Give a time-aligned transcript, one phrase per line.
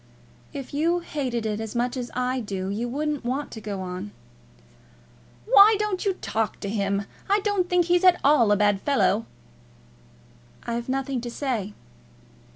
[0.51, 4.09] "If you hated it as much as I do, you wouldn't want to go on."
[5.45, 7.03] "Why don't you talk to him?
[7.29, 9.27] I don't think he's at all a bad fellow."
[10.63, 11.75] "I've nothing to say."